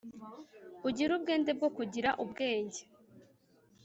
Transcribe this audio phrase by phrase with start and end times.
[0.87, 2.81] ugire ubwende bwo kugira ubwenge